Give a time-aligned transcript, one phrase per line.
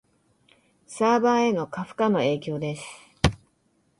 [0.87, 2.83] サーバへの過負荷の影響です